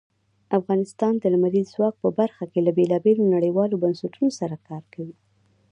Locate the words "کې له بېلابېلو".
2.51-3.31